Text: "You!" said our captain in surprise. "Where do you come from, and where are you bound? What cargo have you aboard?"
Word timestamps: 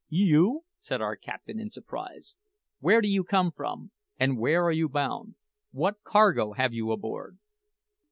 "You!" 0.09 0.63
said 0.79 0.99
our 0.99 1.15
captain 1.15 1.59
in 1.59 1.69
surprise. 1.69 2.35
"Where 2.79 3.01
do 3.01 3.07
you 3.07 3.23
come 3.23 3.51
from, 3.51 3.91
and 4.19 4.39
where 4.39 4.63
are 4.63 4.71
you 4.71 4.89
bound? 4.89 5.35
What 5.69 6.01
cargo 6.03 6.53
have 6.53 6.73
you 6.73 6.91
aboard?" 6.91 7.37